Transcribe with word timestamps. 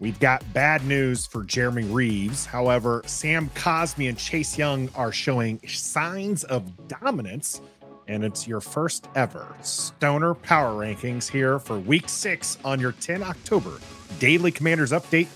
We've 0.00 0.18
got 0.18 0.42
bad 0.54 0.86
news 0.86 1.26
for 1.26 1.44
Jeremy 1.44 1.84
Reaves. 1.84 2.46
However, 2.46 3.02
Sam 3.04 3.50
Cosmi 3.50 4.08
and 4.08 4.16
Chase 4.16 4.56
Young 4.56 4.88
are 4.94 5.12
showing 5.12 5.60
signs 5.68 6.42
of 6.44 6.88
dominance, 6.88 7.60
and 8.08 8.24
it's 8.24 8.48
your 8.48 8.62
first 8.62 9.08
ever 9.14 9.54
Stoner 9.60 10.32
Power 10.32 10.72
Rankings 10.72 11.30
here 11.30 11.58
for 11.58 11.78
week 11.78 12.08
six 12.08 12.56
on 12.64 12.80
your 12.80 12.92
10 12.92 13.22
October 13.22 13.78
Daily 14.18 14.50
Commanders 14.50 14.92
Update. 14.92 15.28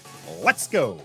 Let's 0.43 0.67
go. 0.67 0.99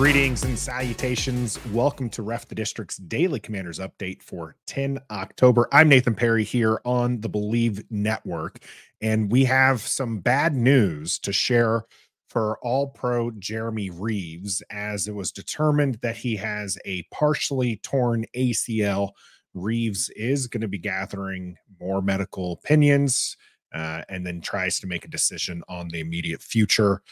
Greetings 0.00 0.44
and 0.44 0.58
salutations. 0.58 1.62
Welcome 1.72 2.08
to 2.08 2.22
Ref 2.22 2.48
the 2.48 2.54
District's 2.54 2.96
Daily 2.96 3.38
Commanders 3.38 3.78
Update 3.78 4.22
for 4.22 4.56
10 4.66 4.98
October. 5.10 5.68
I'm 5.72 5.90
Nathan 5.90 6.14
Perry 6.14 6.42
here 6.42 6.80
on 6.86 7.20
the 7.20 7.28
Believe 7.28 7.84
Network. 7.90 8.60
And 9.02 9.30
we 9.30 9.44
have 9.44 9.82
some 9.82 10.20
bad 10.20 10.54
news 10.54 11.18
to 11.18 11.34
share 11.34 11.84
for 12.30 12.58
All 12.62 12.86
Pro 12.86 13.30
Jeremy 13.32 13.90
Reaves 13.90 14.62
as 14.70 15.06
it 15.06 15.14
was 15.14 15.32
determined 15.32 15.98
that 16.00 16.16
he 16.16 16.34
has 16.36 16.78
a 16.86 17.02
partially 17.12 17.76
torn 17.82 18.24
ACL. 18.34 19.10
Reaves 19.52 20.08
is 20.16 20.46
going 20.46 20.62
to 20.62 20.68
be 20.68 20.78
gathering 20.78 21.58
more 21.78 22.00
medical 22.00 22.52
opinions 22.52 23.36
uh, 23.74 24.00
and 24.08 24.26
then 24.26 24.40
tries 24.40 24.80
to 24.80 24.86
make 24.86 25.04
a 25.04 25.08
decision 25.08 25.62
on 25.68 25.88
the 25.88 26.00
immediate 26.00 26.40
future. 26.40 27.02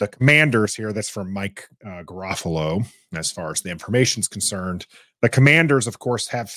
The 0.00 0.08
commanders 0.08 0.74
here, 0.74 0.92
that's 0.92 1.08
from 1.08 1.32
Mike 1.32 1.68
uh, 1.84 2.02
Garafolo, 2.02 2.84
as 3.14 3.30
far 3.30 3.52
as 3.52 3.60
the 3.60 3.70
information 3.70 4.20
is 4.20 4.28
concerned. 4.28 4.86
The 5.22 5.28
commanders, 5.28 5.86
of 5.86 6.00
course, 6.00 6.26
have 6.28 6.52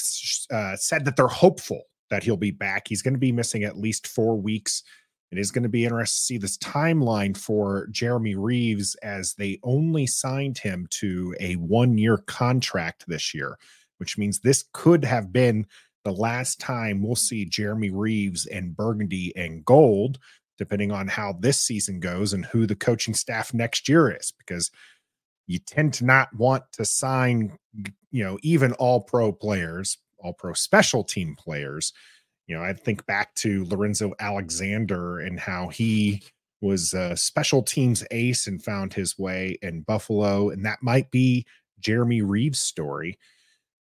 uh, 0.51 0.75
said 0.75 1.05
that 1.05 1.15
they're 1.15 1.27
hopeful 1.27 1.83
that 2.09 2.23
he'll 2.23 2.37
be 2.37 2.51
back. 2.51 2.87
He's 2.87 3.01
going 3.01 3.13
to 3.13 3.19
be 3.19 3.31
missing 3.31 3.63
at 3.63 3.77
least 3.77 4.07
four 4.07 4.35
weeks. 4.35 4.83
It 5.31 5.37
is 5.37 5.51
going 5.51 5.63
to 5.63 5.69
be 5.69 5.83
interesting 5.83 6.17
to 6.17 6.25
see 6.25 6.37
this 6.37 6.57
timeline 6.57 7.35
for 7.35 7.87
Jeremy 7.91 8.35
Reaves 8.35 8.95
as 8.95 9.33
they 9.33 9.59
only 9.61 10.07
signed 10.07 10.57
him 10.57 10.87
to 10.91 11.35
a 11.39 11.55
one 11.55 11.97
year 11.97 12.17
contract 12.17 13.05
this 13.07 13.33
year, 13.33 13.57
which 13.97 14.17
means 14.17 14.39
this 14.39 14.65
could 14.73 15.03
have 15.03 15.33
been 15.33 15.67
the 16.05 16.11
last 16.13 16.61
time 16.61 17.03
we'll 17.03 17.15
see 17.15 17.43
Jeremy 17.43 17.89
Reaves 17.89 18.45
and 18.45 18.75
Burgundy 18.75 19.35
and 19.35 19.65
Gold, 19.65 20.19
depending 20.57 20.91
on 20.91 21.07
how 21.07 21.33
this 21.39 21.59
season 21.59 21.99
goes 21.99 22.33
and 22.33 22.45
who 22.45 22.65
the 22.65 22.75
coaching 22.75 23.13
staff 23.13 23.53
next 23.53 23.87
year 23.87 24.09
is, 24.09 24.33
because 24.37 24.71
you 25.47 25.59
tend 25.59 25.93
to 25.95 26.05
not 26.05 26.33
want 26.35 26.63
to 26.73 26.85
sign, 26.85 27.57
you 28.11 28.23
know, 28.23 28.37
even 28.41 28.73
all 28.73 29.01
pro 29.01 29.31
players 29.31 29.97
all 30.19 30.33
pro 30.33 30.53
special 30.53 31.03
team 31.03 31.35
players. 31.35 31.93
You 32.47 32.57
know, 32.57 32.63
I 32.63 32.73
think 32.73 33.05
back 33.05 33.33
to 33.35 33.65
Lorenzo 33.65 34.13
Alexander 34.19 35.19
and 35.19 35.39
how 35.39 35.67
he 35.67 36.23
was 36.61 36.93
a 36.93 37.15
special 37.15 37.61
teams 37.61 38.03
ace 38.11 38.47
and 38.47 38.63
found 38.63 38.93
his 38.93 39.17
way 39.17 39.57
in 39.61 39.81
Buffalo. 39.81 40.49
And 40.49 40.65
that 40.65 40.81
might 40.81 41.11
be 41.11 41.45
Jeremy 41.79 42.21
Reaves' 42.21 42.59
story 42.59 43.19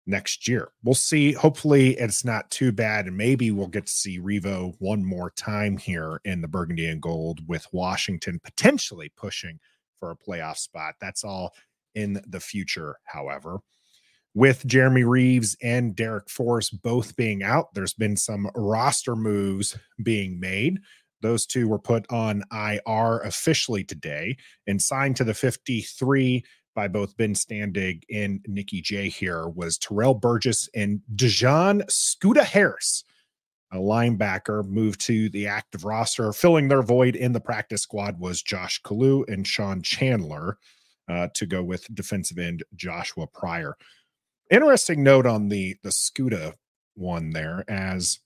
next 0.06 0.46
year. 0.48 0.70
We'll 0.82 0.94
see. 0.94 1.32
Hopefully, 1.32 1.96
it's 1.98 2.24
not 2.24 2.50
too 2.50 2.72
bad. 2.72 3.06
And 3.06 3.16
maybe 3.16 3.50
we'll 3.50 3.66
get 3.66 3.86
to 3.86 3.92
see 3.92 4.18
Revo 4.18 4.74
one 4.78 5.04
more 5.04 5.30
time 5.30 5.76
here 5.76 6.20
in 6.24 6.40
the 6.40 6.48
Burgundy 6.48 6.86
and 6.88 7.02
Gold 7.02 7.40
with 7.48 7.66
Washington 7.72 8.40
potentially 8.42 9.12
pushing 9.16 9.58
for 9.98 10.10
a 10.10 10.16
playoff 10.16 10.58
spot. 10.58 10.94
That's 11.00 11.24
all 11.24 11.54
in 11.94 12.20
the 12.26 12.40
future, 12.40 12.96
however 13.04 13.60
with 14.36 14.66
Jeremy 14.66 15.02
Reaves 15.02 15.56
and 15.62 15.96
Darrick 15.96 16.28
Forrest 16.28 16.82
both 16.82 17.16
being 17.16 17.42
out, 17.42 17.72
there's 17.72 17.94
been 17.94 18.18
some 18.18 18.50
roster 18.54 19.16
moves 19.16 19.78
being 20.02 20.38
made. 20.38 20.78
Those 21.22 21.46
two 21.46 21.68
were 21.68 21.78
put 21.78 22.04
on 22.12 22.44
IR 22.52 23.20
officially 23.20 23.82
today 23.82 24.36
and 24.66 24.80
signed 24.80 25.16
to 25.16 25.24
the 25.24 25.32
53 25.32 26.44
by 26.76 26.86
both 26.86 27.16
Ben 27.16 27.34
Standig 27.34 28.04
and 28.14 28.40
Nikki 28.46 28.80
J 28.80 29.08
here 29.08 29.48
was 29.48 29.78
Terrell 29.78 30.14
Burgess 30.14 30.68
and 30.74 31.00
De'Jon 31.16 31.90
Scooter 31.90 32.44
Harris, 32.44 33.02
a 33.72 33.78
linebacker, 33.78 34.64
moved 34.64 35.00
to 35.06 35.28
the 35.30 35.48
active 35.48 35.84
roster. 35.84 36.32
Filling 36.32 36.68
their 36.68 36.82
void 36.82 37.16
in 37.16 37.32
the 37.32 37.40
practice 37.40 37.82
squad 37.82 38.20
was 38.20 38.42
Josh 38.42 38.80
Kalu 38.82 39.28
and 39.28 39.44
Sean 39.44 39.82
Chandler 39.82 40.58
uh, 41.08 41.28
to 41.34 41.46
go 41.46 41.62
with 41.64 41.92
defensive 41.94 42.38
end 42.38 42.62
Joshua 42.76 43.26
Pryor. 43.26 43.76
Interesting 44.50 45.02
note 45.02 45.26
on 45.26 45.48
the 45.48 45.76
the 45.82 45.88
Scuda 45.88 46.52
one 46.94 47.30
there, 47.30 47.64
as 47.66 48.20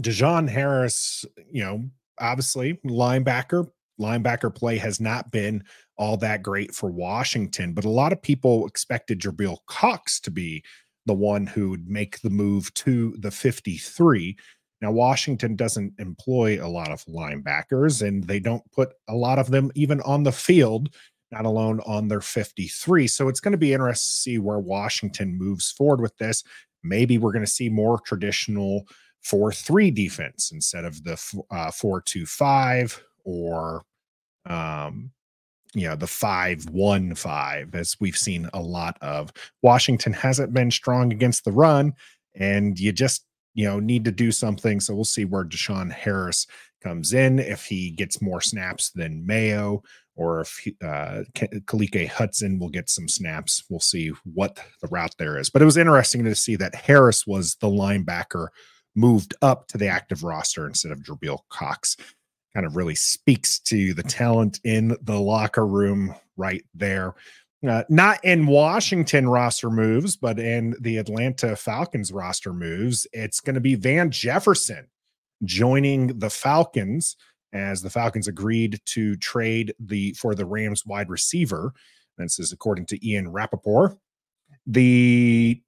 De'Jon 0.00 0.48
Harris, 0.48 1.24
you 1.50 1.62
know, 1.64 1.90
obviously 2.18 2.74
linebacker, 2.86 3.68
linebacker 4.00 4.54
play 4.54 4.78
has 4.78 5.00
not 5.00 5.30
been 5.30 5.64
all 5.96 6.16
that 6.18 6.42
great 6.42 6.74
for 6.74 6.90
Washington, 6.90 7.74
but 7.74 7.84
a 7.84 7.90
lot 7.90 8.12
of 8.12 8.22
people 8.22 8.66
expected 8.66 9.20
Jabril 9.20 9.58
Cox 9.66 10.20
to 10.20 10.30
be 10.30 10.64
the 11.06 11.14
one 11.14 11.46
who 11.46 11.70
would 11.70 11.88
make 11.88 12.20
the 12.20 12.30
move 12.30 12.72
to 12.74 13.14
the 13.18 13.30
53. 13.30 14.36
Now, 14.80 14.90
Washington 14.90 15.54
doesn't 15.54 15.94
employ 15.98 16.64
a 16.64 16.66
lot 16.66 16.90
of 16.90 17.04
linebackers, 17.04 18.06
and 18.06 18.24
they 18.24 18.40
don't 18.40 18.68
put 18.72 18.92
a 19.08 19.14
lot 19.14 19.38
of 19.38 19.50
them 19.50 19.70
even 19.74 20.00
on 20.00 20.24
the 20.24 20.32
field 20.32 20.90
not 21.32 21.46
alone 21.46 21.80
on 21.86 22.06
their 22.06 22.20
53. 22.20 23.08
So 23.08 23.28
it's 23.28 23.40
going 23.40 23.52
to 23.52 23.58
be 23.58 23.72
interesting 23.72 24.10
to 24.10 24.16
see 24.16 24.38
where 24.38 24.58
Washington 24.58 25.36
moves 25.36 25.72
forward 25.72 26.00
with 26.00 26.16
this. 26.18 26.44
Maybe 26.84 27.18
we're 27.18 27.32
going 27.32 27.44
to 27.44 27.50
see 27.50 27.70
more 27.70 27.98
traditional 27.98 28.86
4 29.22 29.52
3 29.52 29.90
defense 29.90 30.52
instead 30.52 30.84
of 30.84 31.02
the 31.02 31.42
uh, 31.50 31.70
4 31.70 32.02
2 32.02 32.26
5 32.26 33.02
or, 33.24 33.84
um, 34.46 35.10
you 35.74 35.88
know, 35.88 35.96
the 35.96 36.06
5 36.06 36.68
1 36.70 37.14
5, 37.14 37.74
as 37.74 37.96
we've 38.00 38.16
seen 38.16 38.48
a 38.52 38.60
lot 38.60 38.96
of. 39.00 39.32
Washington 39.62 40.12
hasn't 40.12 40.52
been 40.52 40.70
strong 40.70 41.12
against 41.12 41.44
the 41.44 41.52
run, 41.52 41.94
and 42.34 42.78
you 42.78 42.92
just, 42.92 43.24
you 43.54 43.66
know, 43.66 43.80
need 43.80 44.04
to 44.04 44.12
do 44.12 44.30
something. 44.32 44.80
So 44.80 44.94
we'll 44.94 45.04
see 45.04 45.24
where 45.24 45.44
Deshaun 45.44 45.90
Harris 45.90 46.46
comes 46.82 47.12
in 47.12 47.38
if 47.38 47.64
he 47.64 47.90
gets 47.90 48.20
more 48.20 48.40
snaps 48.40 48.90
than 48.90 49.26
Mayo 49.26 49.82
or 50.14 50.40
if 50.40 50.68
uh, 50.84 51.22
Khaleke 51.34 52.08
Hudson 52.08 52.58
will 52.58 52.68
get 52.68 52.90
some 52.90 53.08
snaps. 53.08 53.64
We'll 53.70 53.80
see 53.80 54.08
what 54.24 54.58
the 54.80 54.88
route 54.88 55.14
there 55.18 55.38
is. 55.38 55.48
But 55.48 55.62
it 55.62 55.66
was 55.66 55.76
interesting 55.76 56.24
to 56.24 56.34
see 56.34 56.56
that 56.56 56.74
Harris 56.74 57.26
was 57.26 57.56
the 57.56 57.68
linebacker 57.68 58.48
moved 58.94 59.34
up 59.40 59.66
to 59.68 59.78
the 59.78 59.88
active 59.88 60.22
roster 60.22 60.66
instead 60.66 60.92
of 60.92 61.00
Jabril 61.00 61.40
Cox. 61.48 61.96
Kind 62.54 62.66
of 62.66 62.76
really 62.76 62.94
speaks 62.94 63.58
to 63.60 63.94
the 63.94 64.02
talent 64.02 64.60
in 64.64 64.96
the 65.02 65.18
locker 65.18 65.66
room 65.66 66.14
right 66.36 66.64
there. 66.74 67.14
Uh, 67.66 67.84
not 67.88 68.22
in 68.24 68.46
Washington 68.46 69.28
roster 69.28 69.70
moves, 69.70 70.16
but 70.16 70.38
in 70.38 70.74
the 70.80 70.96
Atlanta 70.96 71.54
Falcons 71.54 72.12
roster 72.12 72.52
moves. 72.52 73.06
It's 73.12 73.40
going 73.40 73.54
to 73.54 73.60
be 73.60 73.76
Van 73.76 74.10
Jefferson 74.10 74.88
joining 75.44 76.18
the 76.18 76.30
Falcons 76.30 77.16
as 77.52 77.82
the 77.82 77.90
Falcons 77.90 78.28
agreed 78.28 78.80
to 78.86 79.16
trade 79.16 79.74
the 79.78 80.12
for 80.14 80.34
the 80.34 80.46
Rams 80.46 80.84
wide 80.86 81.08
receiver. 81.08 81.72
This 82.18 82.38
is 82.38 82.52
according 82.52 82.86
to 82.86 83.08
Ian 83.08 83.30
Rapoport. 83.30 83.96
The 84.66 85.60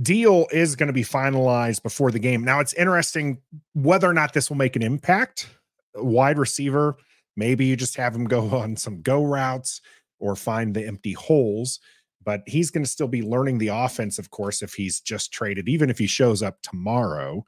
deal 0.00 0.46
is 0.50 0.76
going 0.76 0.88
to 0.88 0.92
be 0.92 1.04
finalized 1.04 1.82
before 1.82 2.10
the 2.10 2.18
game. 2.18 2.44
Now 2.44 2.60
it's 2.60 2.74
interesting 2.74 3.38
whether 3.74 4.08
or 4.08 4.14
not 4.14 4.32
this 4.32 4.48
will 4.48 4.56
make 4.56 4.76
an 4.76 4.82
impact. 4.82 5.48
Wide 5.94 6.38
receiver, 6.38 6.96
maybe 7.36 7.64
you 7.66 7.76
just 7.76 7.96
have 7.96 8.14
him 8.14 8.24
go 8.24 8.48
on 8.56 8.76
some 8.76 9.02
go 9.02 9.24
routes 9.24 9.80
or 10.18 10.36
find 10.36 10.74
the 10.74 10.86
empty 10.86 11.12
holes. 11.12 11.80
But 12.24 12.42
he's 12.46 12.70
going 12.70 12.84
to 12.84 12.90
still 12.90 13.08
be 13.08 13.22
learning 13.22 13.58
the 13.58 13.68
offense, 13.68 14.18
of 14.18 14.30
course, 14.30 14.62
if 14.62 14.72
he's 14.72 14.98
just 15.00 15.30
traded, 15.30 15.68
even 15.68 15.90
if 15.90 15.98
he 15.98 16.06
shows 16.06 16.42
up 16.42 16.56
tomorrow 16.62 17.44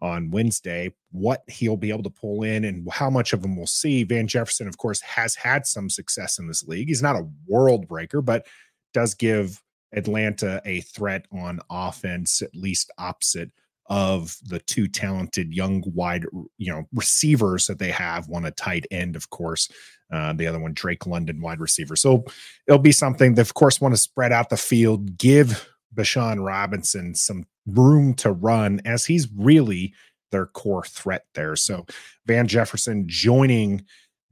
on 0.00 0.30
Wednesday, 0.30 0.94
what 1.10 1.42
he'll 1.48 1.78
be 1.78 1.90
able 1.90 2.02
to 2.02 2.10
pull 2.10 2.42
in 2.42 2.64
and 2.64 2.86
how 2.92 3.08
much 3.08 3.32
of 3.32 3.42
him 3.42 3.56
we'll 3.56 3.66
see. 3.66 4.04
Van 4.04 4.28
Jefferson, 4.28 4.68
of 4.68 4.76
course, 4.76 5.00
has 5.00 5.34
had 5.34 5.66
some 5.66 5.88
success 5.88 6.38
in 6.38 6.46
this 6.46 6.62
league. 6.68 6.88
He's 6.88 7.02
not 7.02 7.16
a 7.16 7.26
world 7.46 7.88
breaker, 7.88 8.20
but 8.20 8.46
does 8.92 9.14
give 9.14 9.62
Atlanta 9.92 10.60
a 10.64 10.80
threat 10.82 11.26
on 11.32 11.60
offense, 11.70 12.42
at 12.42 12.54
least 12.54 12.90
opposite 12.98 13.50
of 13.88 14.36
the 14.44 14.58
two 14.60 14.86
talented 14.86 15.54
young 15.54 15.82
wide, 15.94 16.26
you 16.58 16.70
know, 16.70 16.84
receivers 16.92 17.66
that 17.66 17.78
they 17.78 17.90
have. 17.90 18.28
One 18.28 18.44
a 18.44 18.50
tight 18.50 18.86
end, 18.90 19.16
of 19.16 19.30
course, 19.30 19.70
uh, 20.12 20.34
the 20.34 20.46
other 20.46 20.58
one 20.58 20.74
Drake 20.74 21.06
London, 21.06 21.40
wide 21.40 21.60
receiver. 21.60 21.96
So 21.96 22.24
it'll 22.66 22.78
be 22.78 22.92
something 22.92 23.34
that, 23.34 23.42
of 23.42 23.54
course, 23.54 23.80
want 23.80 23.94
to 23.94 24.00
spread 24.00 24.32
out 24.32 24.50
the 24.50 24.56
field, 24.58 25.16
give 25.16 25.66
Bijan 25.94 26.44
Robinson 26.44 27.14
some 27.14 27.46
room 27.66 28.14
to 28.14 28.32
run 28.32 28.80
as 28.84 29.06
he's 29.06 29.28
really 29.34 29.94
their 30.30 30.46
core 30.46 30.84
threat 30.84 31.24
there. 31.34 31.56
So 31.56 31.86
Van 32.26 32.46
Jefferson 32.46 33.08
joining 33.08 33.84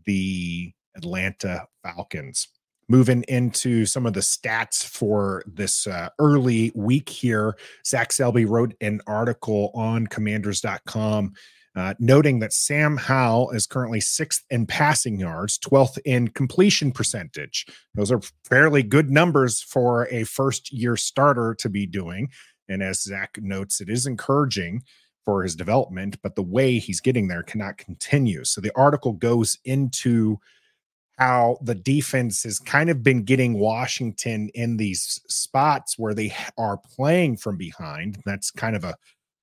the 0.04 0.72
Atlanta 0.96 1.66
Falcons. 1.82 2.48
Moving 2.88 3.24
into 3.26 3.84
some 3.84 4.06
of 4.06 4.12
the 4.12 4.20
stats 4.20 4.86
for 4.86 5.42
this 5.46 5.88
uh, 5.88 6.08
early 6.20 6.70
week 6.74 7.08
here, 7.08 7.56
Zach 7.84 8.12
Selby 8.12 8.44
wrote 8.44 8.74
an 8.80 9.00
article 9.06 9.72
on 9.74 10.06
commanders.com 10.06 11.34
uh, 11.76 11.94
noting 11.98 12.38
that 12.38 12.54
Sam 12.54 12.96
Howell 12.96 13.50
is 13.50 13.66
currently 13.66 14.00
sixth 14.00 14.44
in 14.48 14.66
passing 14.66 15.20
yards, 15.20 15.58
12th 15.58 15.98
in 16.06 16.28
completion 16.28 16.90
percentage. 16.90 17.66
Those 17.94 18.10
are 18.10 18.22
fairly 18.44 18.82
good 18.82 19.10
numbers 19.10 19.60
for 19.60 20.08
a 20.10 20.24
first 20.24 20.72
year 20.72 20.96
starter 20.96 21.54
to 21.58 21.68
be 21.68 21.86
doing. 21.86 22.30
And 22.68 22.82
as 22.82 23.02
Zach 23.02 23.38
notes, 23.42 23.80
it 23.80 23.90
is 23.90 24.06
encouraging 24.06 24.82
for 25.24 25.42
his 25.42 25.54
development, 25.54 26.16
but 26.22 26.34
the 26.34 26.42
way 26.42 26.78
he's 26.78 27.00
getting 27.00 27.28
there 27.28 27.42
cannot 27.42 27.76
continue. 27.76 28.44
So 28.44 28.60
the 28.60 28.72
article 28.74 29.12
goes 29.12 29.58
into 29.64 30.38
how 31.18 31.58
the 31.62 31.74
defense 31.74 32.42
has 32.42 32.58
kind 32.58 32.90
of 32.90 33.02
been 33.02 33.22
getting 33.22 33.58
Washington 33.58 34.50
in 34.54 34.76
these 34.76 35.20
spots 35.28 35.98
where 35.98 36.14
they 36.14 36.34
are 36.58 36.78
playing 36.78 37.38
from 37.38 37.56
behind. 37.56 38.20
That's 38.26 38.50
kind 38.50 38.76
of 38.76 38.84
a, 38.84 38.96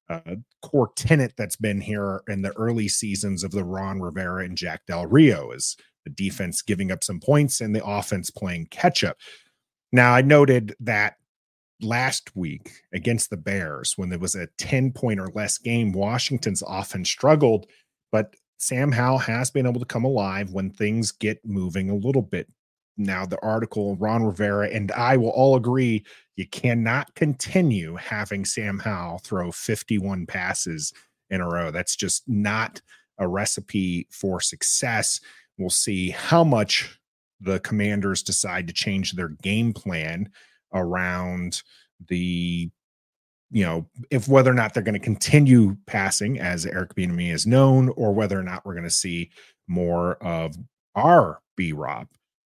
a 0.09 0.37
core 0.61 0.91
tenet 0.95 1.33
that's 1.35 1.55
been 1.55 1.81
here 1.81 2.21
in 2.27 2.43
the 2.43 2.55
early 2.57 2.87
seasons 2.87 3.43
of 3.43 3.51
the 3.51 3.63
Ron 3.63 4.01
Rivera 4.01 4.45
and 4.45 4.57
Jack 4.57 4.85
Del 4.85 5.07
Rio 5.07 5.51
is 5.51 5.75
the 6.03 6.11
defense 6.11 6.61
giving 6.61 6.91
up 6.91 7.03
some 7.03 7.19
points 7.19 7.59
and 7.59 7.75
the 7.75 7.83
offense 7.83 8.29
playing 8.29 8.67
catch 8.67 9.03
up. 9.03 9.17
Now, 9.91 10.13
I 10.13 10.21
noted 10.21 10.75
that 10.79 11.15
last 11.81 12.35
week 12.35 12.81
against 12.93 13.29
the 13.29 13.37
Bears, 13.37 13.97
when 13.97 14.09
there 14.09 14.19
was 14.19 14.35
a 14.35 14.47
10 14.57 14.91
point 14.91 15.19
or 15.19 15.29
less 15.33 15.57
game, 15.57 15.91
Washington's 15.91 16.63
offense 16.67 17.09
struggled, 17.09 17.67
but 18.11 18.35
Sam 18.57 18.91
Howell 18.91 19.19
has 19.19 19.51
been 19.51 19.67
able 19.67 19.79
to 19.79 19.85
come 19.85 20.05
alive 20.05 20.51
when 20.51 20.69
things 20.69 21.11
get 21.11 21.45
moving 21.45 21.89
a 21.89 21.95
little 21.95 22.21
bit. 22.21 22.47
Now, 22.95 23.25
the 23.25 23.41
article, 23.41 23.95
Ron 23.95 24.23
Rivera 24.23 24.69
and 24.69 24.91
I 24.91 25.17
will 25.17 25.29
all 25.29 25.55
agree 25.55 26.05
you 26.35 26.47
cannot 26.47 27.13
continue 27.15 27.95
having 27.95 28.45
Sam 28.45 28.79
Howell 28.79 29.19
throw 29.19 29.51
51 29.51 30.25
passes 30.27 30.93
in 31.29 31.41
a 31.41 31.47
row. 31.47 31.71
That's 31.71 31.95
just 31.95 32.23
not 32.27 32.81
a 33.17 33.27
recipe 33.27 34.07
for 34.11 34.39
success. 34.39 35.19
We'll 35.57 35.69
see 35.69 36.09
how 36.11 36.43
much 36.43 36.99
the 37.41 37.59
commanders 37.59 38.23
decide 38.23 38.67
to 38.67 38.73
change 38.73 39.13
their 39.13 39.29
game 39.29 39.73
plan 39.73 40.29
around 40.73 41.61
the 42.07 42.69
you 43.53 43.63
know, 43.63 43.87
if 44.09 44.27
whether 44.27 44.49
or 44.49 44.55
not 44.55 44.73
they're 44.73 44.81
going 44.81 44.93
to 44.93 44.99
continue 44.99 45.77
passing 45.85 46.39
as 46.39 46.65
Eric 46.65 46.95
Bieniemy 46.95 47.31
is 47.31 47.45
known, 47.45 47.89
or 47.89 48.11
whether 48.11 48.37
or 48.37 48.43
not 48.43 48.65
we're 48.65 48.73
going 48.73 48.83
to 48.83 48.89
see 48.89 49.29
more 49.67 50.15
of 50.15 50.55
our 50.95 51.39
B 51.55 51.71
Rob, 51.71 52.07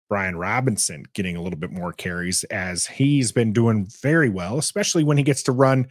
Brian 0.09 0.37
Robinson, 0.37 1.03
getting 1.13 1.35
a 1.35 1.41
little 1.41 1.59
bit 1.59 1.71
more 1.71 1.91
carries 1.91 2.45
as 2.45 2.87
he's 2.87 3.33
been 3.33 3.51
doing 3.51 3.85
very 4.01 4.29
well, 4.29 4.57
especially 4.57 5.03
when 5.03 5.17
he 5.17 5.23
gets 5.23 5.43
to 5.43 5.51
run 5.51 5.87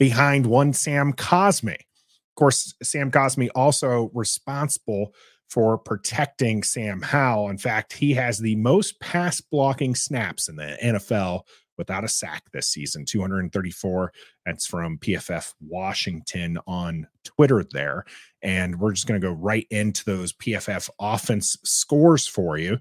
behind 0.00 0.46
one 0.46 0.72
Sam 0.72 1.12
Cosmi. 1.12 1.74
Of 1.76 2.34
course, 2.36 2.74
Sam 2.82 3.12
Cosmi 3.12 3.48
also 3.54 4.10
responsible 4.14 5.14
for 5.48 5.78
protecting 5.78 6.64
Sam 6.64 7.02
Howell. 7.02 7.50
In 7.50 7.58
fact, 7.58 7.92
he 7.92 8.14
has 8.14 8.38
the 8.38 8.56
most 8.56 8.98
pass 8.98 9.40
blocking 9.40 9.94
snaps 9.94 10.48
in 10.48 10.56
the 10.56 10.76
NFL 10.82 11.42
without 11.78 12.04
a 12.04 12.08
sack 12.08 12.42
this 12.52 12.68
season 12.68 13.04
234 13.04 14.12
that's 14.44 14.66
from 14.66 14.98
pff 14.98 15.52
washington 15.60 16.58
on 16.66 17.06
twitter 17.24 17.64
there 17.72 18.04
and 18.42 18.78
we're 18.78 18.92
just 18.92 19.06
going 19.06 19.20
to 19.20 19.26
go 19.26 19.32
right 19.32 19.66
into 19.70 20.04
those 20.04 20.32
pff 20.32 20.88
offense 21.00 21.56
scores 21.64 22.26
for 22.26 22.58
you 22.58 22.78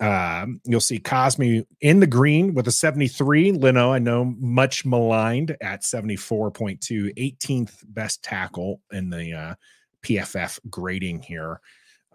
uh, 0.00 0.46
you'll 0.64 0.80
see 0.80 0.98
Cosmi 0.98 1.64
in 1.80 2.00
the 2.00 2.06
green 2.06 2.52
with 2.52 2.68
a 2.68 2.72
73. 2.72 3.52
Leno, 3.52 3.92
I 3.92 3.98
know, 3.98 4.24
much 4.38 4.84
maligned 4.84 5.56
at 5.62 5.82
74.2, 5.82 6.78
18th 7.16 7.82
best 7.88 8.22
tackle 8.22 8.82
in 8.92 9.08
the 9.08 9.32
uh, 9.32 9.54
PFF 10.02 10.60
grading 10.68 11.22
here. 11.22 11.60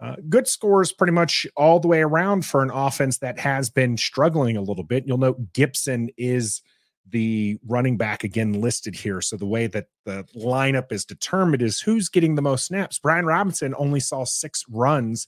Uh, 0.00 0.14
good 0.28 0.46
scores 0.46 0.92
pretty 0.92 1.12
much 1.12 1.46
all 1.56 1.80
the 1.80 1.88
way 1.88 2.00
around 2.00 2.46
for 2.46 2.62
an 2.62 2.70
offense 2.70 3.18
that 3.18 3.38
has 3.38 3.68
been 3.68 3.96
struggling 3.96 4.56
a 4.56 4.62
little 4.62 4.84
bit. 4.84 5.04
You'll 5.06 5.18
note 5.18 5.52
Gibson 5.52 6.08
is 6.16 6.62
the 7.10 7.58
running 7.66 7.96
back 7.96 8.22
again 8.22 8.60
listed 8.60 8.94
here. 8.94 9.20
So 9.20 9.36
the 9.36 9.46
way 9.46 9.66
that 9.68 9.86
the 10.04 10.24
lineup 10.36 10.92
is 10.92 11.04
determined 11.04 11.62
is 11.62 11.80
who's 11.80 12.08
getting 12.08 12.34
the 12.34 12.42
most 12.42 12.66
snaps. 12.66 12.98
Brian 12.98 13.26
Robinson 13.26 13.74
only 13.78 14.00
saw 14.00 14.24
six 14.24 14.64
runs 14.68 15.26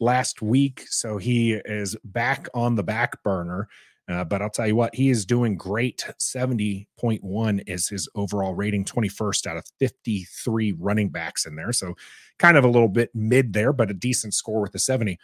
last 0.00 0.42
week, 0.42 0.86
so 0.88 1.18
he 1.18 1.52
is 1.52 1.94
back 2.04 2.48
on 2.54 2.74
the 2.74 2.82
back 2.82 3.22
burner. 3.22 3.68
Uh, 4.10 4.24
but 4.24 4.42
I'll 4.42 4.50
tell 4.50 4.66
you 4.66 4.74
what, 4.74 4.94
he 4.94 5.08
is 5.10 5.24
doing 5.24 5.56
great. 5.56 6.04
70.1 6.20 7.62
is 7.68 7.88
his 7.88 8.08
overall 8.16 8.54
rating, 8.54 8.84
21st 8.84 9.46
out 9.46 9.56
of 9.56 9.64
53 9.78 10.72
running 10.72 11.10
backs 11.10 11.46
in 11.46 11.54
there. 11.54 11.72
So 11.72 11.94
kind 12.38 12.56
of 12.56 12.64
a 12.64 12.68
little 12.68 12.88
bit 12.88 13.10
mid 13.14 13.52
there, 13.52 13.72
but 13.72 13.90
a 13.90 13.94
decent 13.94 14.34
score 14.34 14.60
with 14.60 14.72
the 14.72 14.80
70. 14.80 15.18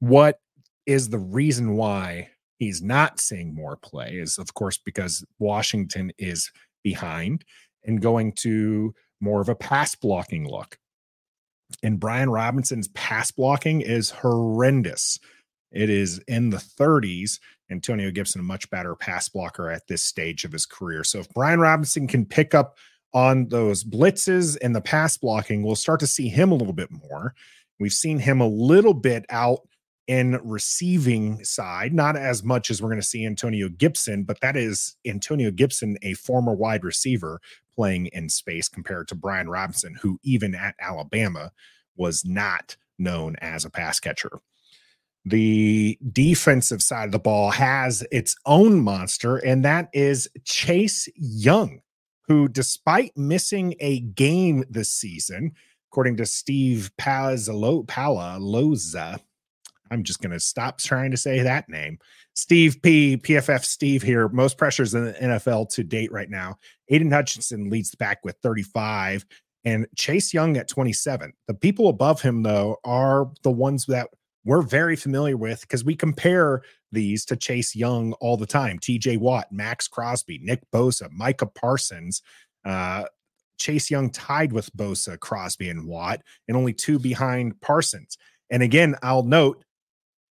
What 0.00 0.40
is 0.84 1.08
the 1.08 1.18
reason 1.18 1.76
why 1.76 2.30
he's 2.58 2.82
not 2.82 3.20
seeing 3.20 3.54
more 3.54 3.76
play? 3.76 4.16
Is, 4.16 4.38
of 4.38 4.52
course, 4.54 4.78
because 4.78 5.24
Washington 5.38 6.10
is 6.18 6.50
behind 6.82 7.44
and 7.84 8.02
going 8.02 8.32
to 8.32 8.94
more 9.20 9.40
of 9.40 9.48
a 9.48 9.54
pass 9.54 9.94
blocking 9.94 10.48
look. 10.48 10.78
And 11.82 12.00
Brian 12.00 12.30
Robinson's 12.30 12.88
pass 12.88 13.30
blocking 13.30 13.80
is 13.80 14.10
horrendous. 14.10 15.20
It 15.70 15.90
is 15.90 16.18
in 16.28 16.50
the 16.50 16.58
30s. 16.58 17.38
Antonio 17.74 18.10
Gibson, 18.10 18.40
a 18.40 18.44
much 18.44 18.70
better 18.70 18.94
pass 18.94 19.28
blocker 19.28 19.70
at 19.70 19.86
this 19.88 20.02
stage 20.02 20.44
of 20.44 20.52
his 20.52 20.64
career. 20.64 21.04
So 21.04 21.18
if 21.18 21.28
Brian 21.30 21.60
Robinson 21.60 22.06
can 22.06 22.24
pick 22.24 22.54
up 22.54 22.76
on 23.12 23.48
those 23.48 23.84
blitzes 23.84 24.56
and 24.62 24.74
the 24.74 24.80
pass 24.80 25.16
blocking, 25.16 25.62
we'll 25.62 25.76
start 25.76 26.00
to 26.00 26.06
see 26.06 26.28
him 26.28 26.50
a 26.50 26.54
little 26.54 26.72
bit 26.72 26.90
more. 26.90 27.34
We've 27.78 27.92
seen 27.92 28.20
him 28.20 28.40
a 28.40 28.46
little 28.46 28.94
bit 28.94 29.26
out 29.28 29.60
in 30.06 30.38
receiving 30.44 31.42
side, 31.44 31.92
not 31.92 32.16
as 32.16 32.42
much 32.44 32.70
as 32.70 32.80
we're 32.80 32.90
going 32.90 33.00
to 33.00 33.06
see 33.06 33.26
Antonio 33.26 33.68
Gibson, 33.68 34.24
but 34.24 34.40
that 34.40 34.56
is 34.56 34.96
Antonio 35.06 35.50
Gibson, 35.50 35.96
a 36.02 36.14
former 36.14 36.54
wide 36.54 36.84
receiver 36.84 37.40
playing 37.74 38.06
in 38.06 38.28
space 38.28 38.68
compared 38.68 39.08
to 39.08 39.14
Brian 39.14 39.48
Robinson, 39.48 39.96
who 40.00 40.18
even 40.22 40.54
at 40.54 40.74
Alabama 40.80 41.52
was 41.96 42.24
not 42.24 42.76
known 42.98 43.34
as 43.40 43.64
a 43.64 43.70
pass 43.70 43.98
catcher 43.98 44.40
the 45.24 45.98
defensive 46.12 46.82
side 46.82 47.06
of 47.06 47.12
the 47.12 47.18
ball 47.18 47.50
has 47.50 48.04
its 48.12 48.36
own 48.46 48.80
monster, 48.80 49.38
and 49.38 49.64
that 49.64 49.88
is 49.92 50.28
Chase 50.44 51.08
Young, 51.16 51.80
who, 52.26 52.48
despite 52.48 53.16
missing 53.16 53.74
a 53.80 54.00
game 54.00 54.64
this 54.68 54.92
season, 54.92 55.52
according 55.90 56.16
to 56.18 56.26
Steve 56.26 56.90
Palazzolo, 56.98 57.86
I'm 59.90 60.02
just 60.02 60.20
going 60.20 60.32
to 60.32 60.40
stop 60.40 60.78
trying 60.78 61.10
to 61.10 61.16
say 61.16 61.40
that 61.40 61.68
name. 61.68 61.98
Steve 62.34 62.82
P, 62.82 63.16
PFF 63.16 63.64
Steve 63.64 64.02
here. 64.02 64.28
Most 64.28 64.58
pressures 64.58 64.94
in 64.94 65.04
the 65.04 65.12
NFL 65.12 65.68
to 65.70 65.84
date 65.84 66.10
right 66.10 66.28
now. 66.28 66.58
Aidan 66.88 67.12
Hutchinson 67.12 67.70
leads 67.70 67.90
the 67.90 67.96
with 68.24 68.36
35 68.42 69.24
and 69.64 69.86
Chase 69.96 70.34
Young 70.34 70.56
at 70.56 70.68
27. 70.68 71.32
The 71.46 71.54
people 71.54 71.88
above 71.88 72.20
him, 72.20 72.42
though, 72.42 72.78
are 72.84 73.30
the 73.42 73.50
ones 73.50 73.86
that 73.86 74.08
we're 74.44 74.62
very 74.62 74.96
familiar 74.96 75.36
with 75.36 75.62
because 75.62 75.84
we 75.84 75.96
compare 75.96 76.62
these 76.92 77.24
to 77.26 77.36
Chase 77.36 77.74
Young 77.74 78.12
all 78.14 78.36
the 78.36 78.46
time. 78.46 78.78
TJ 78.78 79.18
Watt, 79.18 79.50
Maxx 79.50 79.88
Crosby, 79.88 80.38
Nick 80.42 80.62
Bosa, 80.72 81.10
Micah 81.10 81.46
Parsons. 81.46 82.22
Uh, 82.64 83.04
Chase 83.58 83.90
Young 83.90 84.10
tied 84.10 84.52
with 84.52 84.74
Bosa, 84.76 85.18
Crosby, 85.18 85.70
and 85.70 85.86
Watt, 85.86 86.20
and 86.48 86.56
only 86.56 86.72
two 86.72 86.98
behind 86.98 87.60
Parsons. 87.60 88.18
And 88.50 88.62
again, 88.62 88.96
I'll 89.02 89.22
note 89.22 89.64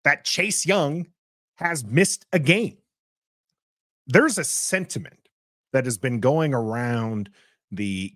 that 0.04 0.26
Chase 0.26 0.66
Young 0.66 1.08
has 1.56 1.86
missed 1.86 2.26
a 2.34 2.40
game. 2.40 2.78
There's 4.08 4.38
a 4.38 4.44
sentiment 4.44 5.30
that 5.74 5.86
has 5.86 5.98
been 5.98 6.20
going 6.20 6.54
around 6.54 7.30
the 7.72 8.14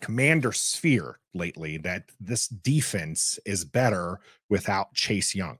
commander 0.00 0.52
sphere 0.52 1.20
lately 1.36 1.78
that 1.78 2.10
this 2.20 2.48
defense 2.48 3.38
is 3.44 3.64
better 3.64 4.20
without 4.48 4.94
Chase 4.94 5.34
Young. 5.34 5.58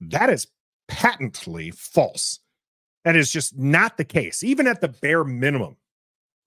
That 0.00 0.30
is 0.30 0.46
patently 0.88 1.70
false. 1.70 2.40
That 3.04 3.16
is 3.16 3.30
just 3.32 3.58
not 3.58 3.96
the 3.96 4.04
case. 4.04 4.42
Even 4.42 4.66
at 4.66 4.80
the 4.80 4.88
bare 4.88 5.24
minimum 5.24 5.76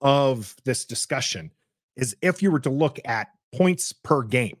of 0.00 0.54
this 0.64 0.84
discussion, 0.84 1.50
is 1.96 2.16
if 2.22 2.42
you 2.42 2.50
were 2.50 2.60
to 2.60 2.70
look 2.70 2.98
at 3.04 3.28
points 3.54 3.92
per 3.92 4.22
game, 4.22 4.58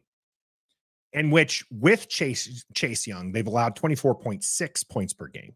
in 1.12 1.30
which 1.30 1.64
with 1.70 2.08
Chase 2.08 2.64
Chase 2.74 3.06
Young, 3.06 3.32
they've 3.32 3.46
allowed 3.46 3.76
24.6 3.76 4.88
points 4.88 5.12
per 5.12 5.28
game. 5.28 5.54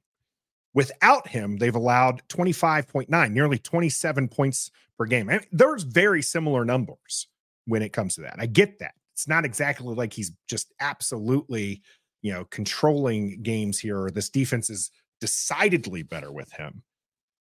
Without 0.73 1.29
him, 1.29 1.57
they've 1.57 1.75
allowed 1.75 2.23
25.9, 2.29 3.33
nearly 3.33 3.59
27 3.59 4.29
points 4.29 4.71
per 4.97 5.05
game. 5.05 5.27
Mean, 5.27 5.41
there's 5.51 5.83
very 5.83 6.23
similar 6.23 6.65
numbers 6.65 7.27
when 7.71 7.83
it 7.83 7.93
comes 7.93 8.17
to 8.17 8.21
that. 8.23 8.37
I 8.39 8.47
get 8.47 8.79
that. 8.81 8.95
It's 9.15 9.29
not 9.29 9.45
exactly 9.45 9.95
like 9.95 10.13
he's 10.13 10.33
just 10.49 10.73
absolutely, 10.81 11.83
you 12.23 12.33
know, 12.33 12.45
controlling 12.47 13.43
games 13.43 13.79
here. 13.79 14.03
Or 14.03 14.11
this 14.11 14.29
defense 14.29 14.69
is 14.71 14.91
decidedly 15.21 16.03
better 16.03 16.33
with 16.33 16.53
him. 16.53 16.83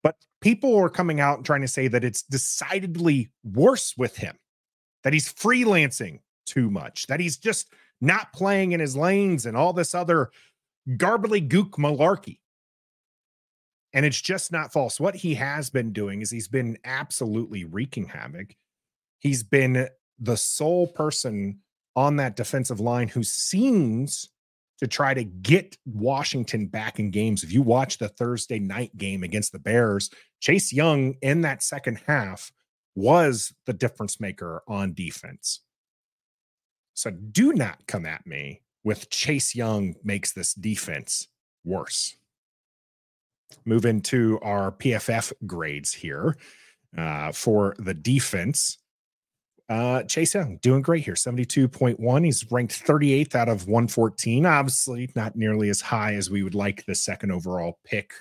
But 0.03 0.15
people 0.41 0.75
are 0.77 0.89
coming 0.89 1.19
out 1.19 1.37
and 1.37 1.45
trying 1.45 1.61
to 1.61 1.67
say 1.67 1.87
that 1.87 2.03
it's 2.03 2.23
decidedly 2.23 3.29
worse 3.43 3.95
with 3.97 4.17
him, 4.17 4.37
that 5.03 5.13
he's 5.13 5.31
freelancing 5.31 6.19
too 6.45 6.69
much, 6.69 7.07
that 7.07 7.19
he's 7.19 7.37
just 7.37 7.73
not 8.01 8.33
playing 8.33 8.71
in 8.71 8.79
his 8.79 8.97
lanes 8.97 9.45
and 9.45 9.55
all 9.55 9.73
this 9.73 9.93
other 9.93 10.31
garbly 10.89 11.47
gook 11.47 11.71
malarkey. 11.71 12.39
And 13.93 14.05
it's 14.05 14.21
just 14.21 14.51
not 14.51 14.73
false. 14.73 14.99
What 14.99 15.15
he 15.15 15.35
has 15.35 15.69
been 15.69 15.93
doing 15.93 16.21
is 16.21 16.31
he's 16.31 16.47
been 16.47 16.77
absolutely 16.83 17.65
wreaking 17.65 18.07
havoc. 18.07 18.55
He's 19.19 19.43
been 19.43 19.87
the 20.21 20.37
sole 20.37 20.87
person 20.87 21.59
on 21.95 22.17
that 22.17 22.35
defensive 22.37 22.79
line 22.79 23.09
who 23.09 23.23
seems 23.23 24.29
to 24.79 24.87
try 24.87 25.13
to 25.13 25.23
get 25.23 25.77
Washington 25.85 26.67
back 26.67 26.99
in 26.99 27.11
games. 27.11 27.43
If 27.43 27.51
you 27.51 27.61
watch 27.61 27.97
the 27.97 28.07
Thursday 28.07 28.59
night 28.59 28.95
game 28.97 29.23
against 29.23 29.51
the 29.51 29.59
Bears, 29.59 30.09
Chase 30.39 30.71
Young 30.71 31.15
in 31.21 31.41
that 31.41 31.61
second 31.61 31.99
half 32.07 32.51
was 32.95 33.53
the 33.65 33.73
difference 33.73 34.19
maker 34.19 34.63
on 34.67 34.93
defense. 34.93 35.61
So 36.93 37.11
do 37.11 37.53
not 37.53 37.87
come 37.87 38.05
at 38.05 38.25
me 38.25 38.61
with 38.83 39.09
Chase 39.09 39.55
Young 39.55 39.95
makes 40.03 40.33
this 40.33 40.53
defense 40.53 41.27
worse. 41.63 42.15
Move 43.65 43.85
into 43.85 44.39
our 44.41 44.71
PFF 44.71 45.33
grades 45.45 45.93
here 45.93 46.37
uh, 46.97 47.31
for 47.31 47.75
the 47.77 47.93
defense. 47.93 48.77
Uh, 49.71 50.03
Chase 50.03 50.33
Young 50.33 50.57
doing 50.57 50.81
great 50.81 51.05
here, 51.05 51.13
72.1. 51.13 52.25
He's 52.25 52.51
ranked 52.51 52.85
38th 52.85 53.35
out 53.35 53.47
of 53.47 53.67
114. 53.67 54.45
Obviously, 54.45 55.09
not 55.15 55.37
nearly 55.37 55.69
as 55.69 55.79
high 55.79 56.15
as 56.15 56.29
we 56.29 56.43
would 56.43 56.53
like 56.53 56.85
the 56.85 56.93
second 56.93 57.31
overall 57.31 57.79
pick 57.85 58.11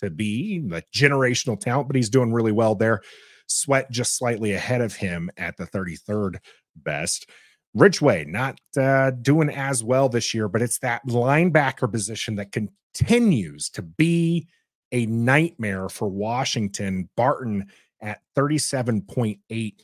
to 0.00 0.10
be, 0.10 0.58
the 0.58 0.84
generational 0.94 1.58
talent, 1.58 1.88
but 1.88 1.96
he's 1.96 2.10
doing 2.10 2.34
really 2.34 2.52
well 2.52 2.74
there. 2.74 3.00
Sweat 3.46 3.90
just 3.90 4.18
slightly 4.18 4.52
ahead 4.52 4.82
of 4.82 4.94
him 4.94 5.30
at 5.38 5.56
the 5.56 5.64
33rd 5.64 6.36
best. 6.76 7.30
Ridgeway 7.72 8.26
not 8.26 8.60
uh, 8.76 9.12
doing 9.12 9.48
as 9.48 9.82
well 9.82 10.10
this 10.10 10.34
year, 10.34 10.48
but 10.48 10.60
it's 10.60 10.80
that 10.80 11.06
linebacker 11.06 11.90
position 11.90 12.34
that 12.34 12.52
continues 12.52 13.70
to 13.70 13.80
be 13.80 14.48
a 14.92 15.06
nightmare 15.06 15.88
for 15.88 16.08
Washington. 16.08 17.08
Barton 17.16 17.68
at 18.02 18.20
37.8 18.36 19.80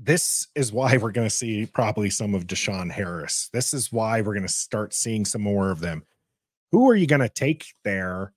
this 0.00 0.48
is 0.54 0.72
why 0.72 0.96
we're 0.96 1.12
going 1.12 1.28
to 1.28 1.34
see 1.34 1.66
probably 1.66 2.10
some 2.10 2.34
of 2.34 2.46
Deshaun 2.46 2.90
Harris. 2.90 3.48
This 3.52 3.72
is 3.72 3.92
why 3.92 4.20
we're 4.20 4.34
going 4.34 4.46
to 4.46 4.48
start 4.48 4.92
seeing 4.92 5.24
some 5.24 5.42
more 5.42 5.70
of 5.70 5.80
them. 5.80 6.04
Who 6.72 6.90
are 6.90 6.94
you 6.94 7.06
going 7.06 7.22
to 7.22 7.28
take 7.28 7.66
there 7.84 8.32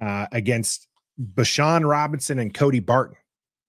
uh, 0.00 0.26
against 0.32 0.88
Bijan 1.34 1.88
Robinson 1.88 2.38
and 2.38 2.52
Cody 2.52 2.80
Barton? 2.80 3.16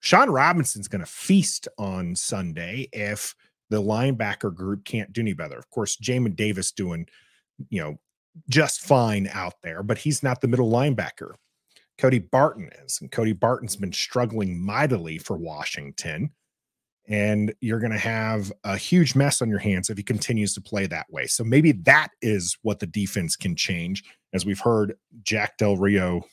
Sean 0.01 0.29
Robinson's 0.29 0.87
going 0.87 1.03
to 1.03 1.09
feast 1.09 1.67
on 1.77 2.15
Sunday 2.15 2.89
if 2.91 3.35
the 3.69 3.81
linebacker 3.81 4.53
group 4.53 4.83
can't 4.83 5.13
do 5.13 5.21
any 5.21 5.33
better. 5.33 5.57
Of 5.57 5.69
course, 5.69 5.95
Jamin 5.95 6.35
Davis 6.35 6.71
doing, 6.71 7.07
you 7.69 7.81
know, 7.81 7.99
just 8.49 8.81
fine 8.81 9.29
out 9.31 9.55
there, 9.61 9.83
but 9.83 9.99
he's 9.99 10.23
not 10.23 10.41
the 10.41 10.47
middle 10.47 10.71
linebacker. 10.71 11.35
Cody 11.97 12.19
Barton 12.19 12.71
is, 12.83 12.99
and 12.99 13.11
Cody 13.11 13.33
Barton's 13.33 13.75
been 13.75 13.93
struggling 13.93 14.59
mightily 14.59 15.19
for 15.19 15.37
Washington 15.37 16.31
and 17.07 17.53
you're 17.61 17.79
going 17.79 17.91
to 17.91 17.97
have 17.97 18.51
a 18.63 18.77
huge 18.77 19.15
mess 19.15 19.41
on 19.41 19.49
your 19.49 19.59
hands 19.59 19.89
if 19.89 19.97
he 19.97 20.03
continues 20.03 20.53
to 20.53 20.61
play 20.61 20.85
that 20.87 21.11
way. 21.11 21.25
So 21.25 21.43
maybe 21.43 21.71
that 21.73 22.09
is 22.21 22.57
what 22.61 22.79
the 22.79 22.87
defense 22.87 23.35
can 23.35 23.55
change. 23.55 24.03
As 24.33 24.45
we've 24.45 24.59
heard, 24.59 24.93
Jack 25.23 25.57
Del 25.57 25.77
Rio 25.77 26.23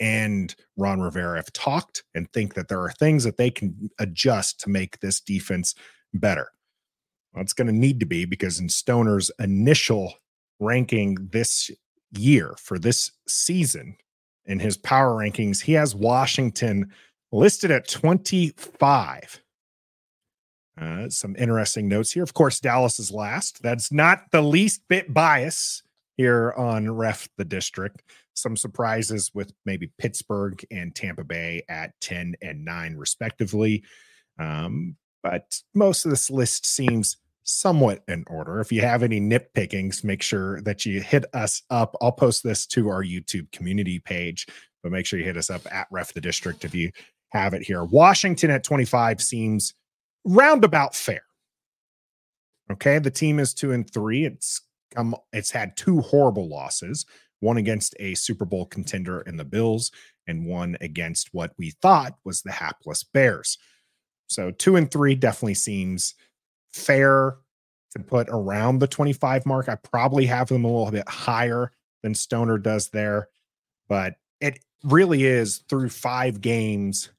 and 0.00 0.54
Ron 0.76 1.00
Rivera 1.00 1.36
have 1.36 1.52
talked 1.52 2.04
and 2.14 2.32
think 2.32 2.54
that 2.54 2.68
there 2.68 2.80
are 2.80 2.92
things 2.92 3.24
that 3.24 3.36
they 3.36 3.50
can 3.50 3.90
adjust 3.98 4.60
to 4.60 4.70
make 4.70 5.00
this 5.00 5.20
defense 5.20 5.74
better. 6.14 6.50
Well, 7.32 7.42
it's 7.42 7.52
going 7.52 7.66
to 7.66 7.72
need 7.72 8.00
to 8.00 8.06
be 8.06 8.24
because 8.24 8.60
in 8.60 8.68
Stoner's 8.68 9.30
initial 9.38 10.14
ranking 10.60 11.28
this 11.32 11.70
year 12.12 12.54
for 12.58 12.78
this 12.78 13.10
season 13.26 13.96
in 14.46 14.58
his 14.58 14.76
power 14.76 15.14
rankings, 15.14 15.60
he 15.60 15.72
has 15.74 15.94
Washington 15.94 16.90
listed 17.30 17.70
at 17.70 17.88
25 17.88 19.40
uh, 20.80 21.08
some 21.08 21.34
interesting 21.36 21.88
notes 21.88 22.12
here. 22.12 22.22
Of 22.22 22.34
course, 22.34 22.60
Dallas 22.60 22.98
is 22.98 23.10
last. 23.10 23.62
That's 23.62 23.90
not 23.90 24.30
the 24.30 24.42
least 24.42 24.82
bit 24.88 25.12
bias 25.12 25.82
here 26.16 26.52
on 26.56 26.90
Ref 26.90 27.28
the 27.36 27.44
District. 27.44 28.02
Some 28.34 28.56
surprises 28.56 29.32
with 29.34 29.52
maybe 29.64 29.90
Pittsburgh 29.98 30.64
and 30.70 30.94
Tampa 30.94 31.24
Bay 31.24 31.62
at 31.68 31.98
10 32.00 32.36
and 32.42 32.64
9, 32.64 32.96
respectively. 32.96 33.82
Um, 34.38 34.96
but 35.22 35.60
most 35.74 36.04
of 36.04 36.10
this 36.10 36.30
list 36.30 36.64
seems 36.64 37.16
somewhat 37.42 38.04
in 38.06 38.24
order. 38.28 38.60
If 38.60 38.70
you 38.70 38.82
have 38.82 39.02
any 39.02 39.20
nitpickings, 39.20 40.04
make 40.04 40.22
sure 40.22 40.60
that 40.62 40.86
you 40.86 41.00
hit 41.00 41.24
us 41.34 41.62
up. 41.70 41.96
I'll 42.00 42.12
post 42.12 42.44
this 42.44 42.66
to 42.66 42.88
our 42.88 43.02
YouTube 43.02 43.50
community 43.50 43.98
page, 43.98 44.46
but 44.82 44.92
make 44.92 45.06
sure 45.06 45.18
you 45.18 45.24
hit 45.24 45.36
us 45.36 45.50
up 45.50 45.62
at 45.72 45.88
Ref 45.90 46.12
the 46.12 46.20
District 46.20 46.64
if 46.64 46.74
you 46.74 46.92
have 47.30 47.54
it 47.54 47.62
here. 47.62 47.84
Washington 47.84 48.50
at 48.50 48.64
25 48.64 49.20
seems 49.20 49.74
roundabout 50.24 50.94
fair. 50.94 51.22
Okay, 52.70 52.98
the 52.98 53.10
team 53.10 53.38
is 53.38 53.54
two 53.54 53.72
and 53.72 53.90
three. 53.90 54.24
It's 54.24 54.60
come. 54.94 55.16
It's 55.32 55.50
had 55.50 55.76
two 55.76 56.00
horrible 56.00 56.48
losses. 56.48 57.06
One 57.40 57.56
against 57.56 57.94
a 58.00 58.14
Super 58.14 58.44
Bowl 58.44 58.66
contender 58.66 59.20
in 59.22 59.36
the 59.36 59.44
Bills, 59.44 59.90
and 60.26 60.46
one 60.46 60.76
against 60.80 61.32
what 61.32 61.52
we 61.56 61.70
thought 61.70 62.18
was 62.24 62.42
the 62.42 62.52
hapless 62.52 63.04
Bears. 63.04 63.58
So 64.28 64.50
two 64.50 64.76
and 64.76 64.90
three 64.90 65.14
definitely 65.14 65.54
seems 65.54 66.14
fair 66.72 67.36
to 67.92 68.02
put 68.02 68.28
around 68.28 68.78
the 68.78 68.86
25 68.86 69.46
mark. 69.46 69.68
I 69.68 69.76
probably 69.76 70.26
have 70.26 70.48
them 70.48 70.64
a 70.64 70.68
little 70.68 70.90
bit 70.90 71.08
higher 71.08 71.72
than 72.02 72.14
Stoner 72.14 72.58
does 72.58 72.88
there, 72.88 73.28
but 73.88 74.16
it 74.40 74.60
really 74.84 75.24
is 75.24 75.58
through 75.68 75.88
five 75.88 76.40
games 76.40 77.10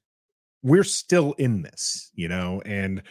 we're 0.62 0.84
still 0.84 1.32
in 1.34 1.62
this, 1.62 2.10
you 2.14 2.28
know, 2.28 2.62
and 2.64 3.02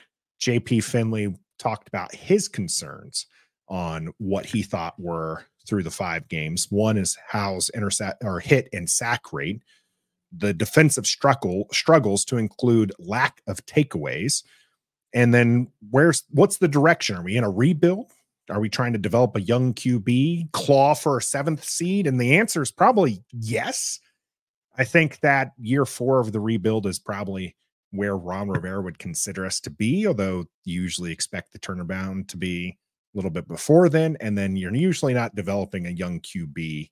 JP 0.41 0.83
Finley 0.83 1.33
talked 1.57 1.87
about 1.87 2.13
his 2.13 2.47
concerns 2.47 3.25
on 3.67 4.13
what 4.17 4.45
he 4.45 4.63
thought 4.63 4.99
were 4.99 5.45
through 5.67 5.83
the 5.83 5.91
five 5.91 6.27
games. 6.27 6.67
One 6.69 6.97
is 6.97 7.17
Howell's 7.27 7.69
intercept 7.69 8.23
or 8.23 8.39
hit 8.39 8.69
and 8.73 8.89
sack 8.89 9.31
rate, 9.31 9.61
the 10.35 10.53
defensive 10.53 11.05
struggle 11.05 11.67
struggles 11.71 12.25
to 12.25 12.37
include 12.37 12.93
lack 12.99 13.41
of 13.47 13.65
takeaways. 13.65 14.43
And 15.13 15.33
then 15.33 15.67
where's 15.89 16.23
what's 16.31 16.57
the 16.57 16.67
direction? 16.67 17.15
Are 17.15 17.23
we 17.23 17.37
in 17.37 17.43
a 17.43 17.49
rebuild? 17.49 18.11
Are 18.49 18.59
we 18.59 18.69
trying 18.69 18.93
to 18.93 18.99
develop 18.99 19.35
a 19.35 19.41
young 19.41 19.73
QB, 19.73 20.51
claw 20.51 20.95
for 20.95 21.17
a 21.17 21.21
seventh 21.21 21.63
seed? 21.63 22.07
And 22.07 22.19
the 22.19 22.37
answer 22.37 22.61
is 22.61 22.71
probably 22.71 23.23
yes. 23.31 23.99
I 24.79 24.85
think 24.85 25.19
that 25.19 25.51
year 25.59 25.85
four 25.85 26.21
of 26.21 26.31
the 26.31 26.39
rebuild 26.39 26.87
is 26.87 26.99
probably 26.99 27.53
where 27.91 28.15
Ron 28.15 28.47
Rivera 28.47 28.81
would 28.81 28.97
consider 28.97 29.45
us 29.45 29.59
to 29.61 29.69
be, 29.69 30.07
although 30.07 30.45
you 30.63 30.81
usually 30.81 31.11
expect 31.11 31.51
the 31.51 31.59
turnaround 31.59 32.29
to 32.29 32.37
be 32.37 32.77
a 33.13 33.17
little 33.17 33.29
bit 33.29 33.45
before 33.45 33.89
then. 33.89 34.15
And 34.21 34.37
then 34.37 34.55
you're 34.55 34.73
usually 34.73 35.13
not 35.13 35.35
developing 35.35 35.85
a 35.85 35.91
young 35.91 36.21
QB 36.21 36.89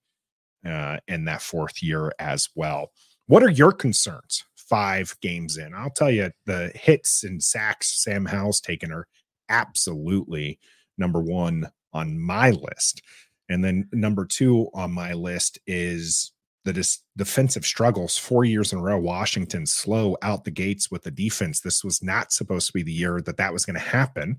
uh, 0.67 0.97
in 1.07 1.23
that 1.25 1.41
fourth 1.41 1.81
year 1.81 2.11
as 2.19 2.49
well. 2.55 2.91
What 3.27 3.41
are 3.41 3.51
your 3.51 3.71
concerns 3.71 4.43
five 4.57 5.15
games 5.21 5.55
in? 5.55 5.73
I'll 5.73 5.89
tell 5.89 6.11
you 6.11 6.29
the 6.45 6.71
hits 6.75 7.23
and 7.23 7.41
sacks 7.41 8.03
Sam 8.03 8.25
Howell's 8.25 8.59
taken 8.59 8.91
are 8.91 9.07
absolutely 9.47 10.59
number 10.97 11.21
one 11.21 11.69
on 11.93 12.19
my 12.19 12.51
list. 12.51 13.01
And 13.47 13.63
then 13.63 13.87
number 13.93 14.25
two 14.25 14.69
on 14.73 14.91
my 14.91 15.13
list 15.13 15.57
is 15.67 16.33
the 16.67 16.73
dis- 16.73 17.01
defensive 17.15 17.65
struggles 17.65 18.17
four 18.17 18.43
years 18.43 18.73
in 18.73 18.79
a 18.79 18.81
row. 18.81 18.99
Washington 18.99 19.65
slow 19.65 20.17
out 20.21 20.43
the 20.43 20.51
gates 20.51 20.91
with 20.91 21.01
the 21.01 21.11
defense. 21.11 21.61
This 21.61 21.81
was 21.81 22.03
not 22.03 22.33
supposed 22.33 22.67
to 22.67 22.73
be 22.73 22.83
the 22.83 22.91
year 22.91 23.21
that 23.21 23.37
that 23.37 23.53
was 23.53 23.65
going 23.65 23.75
to 23.75 23.79
happen. 23.79 24.37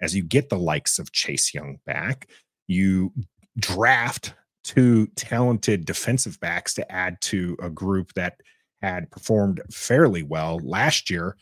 As 0.00 0.14
you 0.14 0.22
get 0.22 0.50
the 0.50 0.58
likes 0.58 0.98
of 0.98 1.12
Chase 1.12 1.54
Young 1.54 1.78
back, 1.86 2.28
you 2.66 3.10
draft 3.58 4.34
two 4.64 5.06
talented 5.16 5.86
defensive 5.86 6.38
backs 6.40 6.74
to 6.74 6.92
add 6.92 7.18
to 7.22 7.56
a 7.62 7.70
group 7.70 8.12
that 8.14 8.40
had 8.82 9.10
performed 9.10 9.62
fairly 9.70 10.22
well 10.22 10.60
last 10.62 11.08
year 11.08 11.36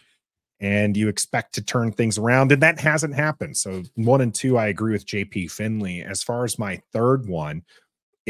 and 0.61 0.97
you 0.97 1.09
expect 1.09 1.55
to 1.55 1.63
turn 1.63 1.91
things 1.91 2.19
around 2.19 2.53
and 2.53 2.63
that 2.63 2.79
hasn't 2.79 3.15
happened 3.15 3.57
so 3.57 3.83
one 3.95 4.21
and 4.21 4.35
two 4.35 4.59
i 4.59 4.67
agree 4.67 4.93
with 4.93 5.07
jp 5.07 5.51
finley 5.51 6.03
as 6.03 6.23
far 6.23 6.45
as 6.45 6.59
my 6.59 6.81
third 6.93 7.27
one 7.29 7.63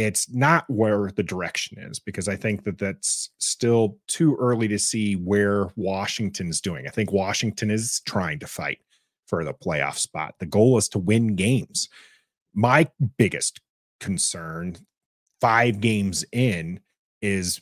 it's 0.00 0.30
not 0.30 0.64
where 0.68 1.10
the 1.14 1.22
direction 1.22 1.78
is 1.78 1.98
because 1.98 2.28
I 2.28 2.36
think 2.36 2.64
that 2.64 2.78
that's 2.78 3.30
still 3.38 3.98
too 4.08 4.36
early 4.40 4.68
to 4.68 4.78
see 4.78 5.14
where 5.14 5.68
Washington's 5.76 6.60
doing. 6.60 6.86
I 6.86 6.90
think 6.90 7.12
Washington 7.12 7.70
is 7.70 8.00
trying 8.06 8.38
to 8.40 8.46
fight 8.46 8.80
for 9.26 9.44
the 9.44 9.54
playoff 9.54 9.98
spot. 9.98 10.34
The 10.40 10.46
goal 10.46 10.78
is 10.78 10.88
to 10.90 10.98
win 10.98 11.36
games. 11.36 11.88
My 12.54 12.88
biggest 13.18 13.60
concern, 14.00 14.76
five 15.40 15.80
games 15.80 16.24
in, 16.32 16.80
is 17.22 17.60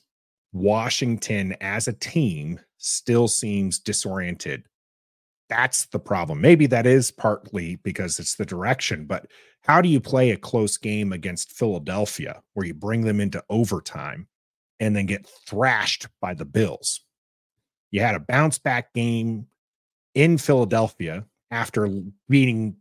Washington 0.53 1.57
as 1.61 1.89
a 1.89 1.93
team 1.93 2.61
still 2.79 3.29
seems 3.29 3.79
disoriented 3.79 4.65
That's 5.49 5.87
the 5.87 5.99
problem. 5.99 6.41
Maybe 6.41 6.67
that 6.67 6.87
is 6.87 7.11
partly 7.11 7.77
because 7.77 8.19
it's 8.19 8.37
the 8.37 8.47
direction, 8.47 9.07
but 9.07 9.27
how 9.69 9.83
do 9.83 9.89
you 9.91 10.01
play 10.01 10.31
a 10.31 10.37
close 10.37 10.79
game 10.79 11.13
against 11.13 11.53
Philadelphia 11.53 12.41
where 12.55 12.67
you 12.67 12.73
bring 12.73 13.03
them 13.03 13.21
into 13.21 13.45
overtime 13.51 14.27
and 14.81 14.97
then 14.97 15.05
get 15.05 15.29
thrashed 15.47 16.07
by 16.23 16.33
the 16.33 16.47
Bills? 16.47 17.03
You 17.91 18.01
had 18.01 18.15
a 18.15 18.21
bounce 18.21 18.59
back 18.59 18.95
game 18.95 19.47
in 20.15 20.39
Philadelphia 20.39 21.27
after 21.51 21.87
beating 22.31 22.77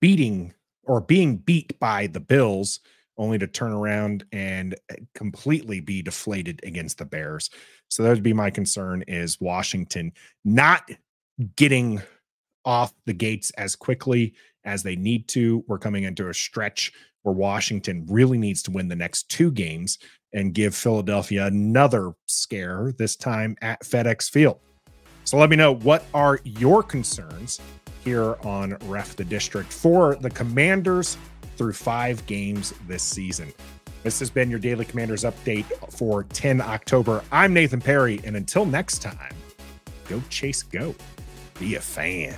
beating 0.00 0.52
or 0.82 1.00
being 1.00 1.36
beat 1.36 1.78
by 1.78 2.08
the 2.08 2.20
Bills 2.20 2.80
only 3.16 3.38
to 3.38 3.46
turn 3.46 3.72
around 3.72 4.24
and 4.32 4.74
eh, 4.90 4.96
completely 5.14 5.78
be 5.78 6.02
deflated 6.02 6.60
against 6.64 6.98
the 6.98 7.04
Bears. 7.04 7.50
So 7.88 8.02
that 8.02 8.10
would 8.10 8.22
be 8.24 8.32
my 8.32 8.50
concern 8.50 9.04
is 9.06 9.40
Washington 9.40 10.12
not 10.44 10.90
getting 11.54 12.02
off 12.64 12.92
the 13.06 13.12
gates 13.12 13.50
as 13.52 13.76
quickly 13.76 14.34
as 14.64 14.82
they 14.82 14.96
need 14.96 15.28
to. 15.28 15.64
We're 15.66 15.78
coming 15.78 16.04
into 16.04 16.28
a 16.28 16.34
stretch 16.34 16.92
where 17.22 17.34
Washington 17.34 18.06
really 18.08 18.38
needs 18.38 18.62
to 18.64 18.70
win 18.70 18.88
the 18.88 18.96
next 18.96 19.28
two 19.28 19.50
games 19.50 19.98
and 20.32 20.52
give 20.52 20.74
Philadelphia 20.74 21.46
another 21.46 22.12
scare, 22.26 22.92
this 22.98 23.16
time 23.16 23.56
at 23.62 23.82
FedEx 23.82 24.30
Field. 24.30 24.58
So 25.24 25.38
let 25.38 25.48
me 25.48 25.56
know 25.56 25.72
what 25.72 26.04
are 26.12 26.40
your 26.44 26.82
concerns 26.82 27.60
here 28.04 28.36
on 28.42 28.76
Ref 28.84 29.16
the 29.16 29.24
District 29.24 29.72
for 29.72 30.16
the 30.16 30.28
Commanders 30.28 31.16
through 31.56 31.72
five 31.72 32.24
games 32.26 32.74
this 32.86 33.02
season. 33.02 33.52
This 34.02 34.18
has 34.18 34.28
been 34.28 34.50
your 34.50 34.58
Daily 34.58 34.84
Commanders 34.84 35.24
update 35.24 35.64
for 35.90 36.24
10 36.24 36.60
October. 36.60 37.24
I'm 37.32 37.54
Nathan 37.54 37.80
Perry, 37.80 38.20
and 38.24 38.36
until 38.36 38.66
next 38.66 39.00
time, 39.00 39.34
go 40.08 40.22
chase 40.28 40.62
go. 40.62 40.94
Be 41.58 41.76
a 41.76 41.80
fan. 41.80 42.36